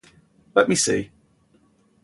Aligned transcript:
Let 0.55 0.67
me 0.67 0.73
see. 0.73 1.11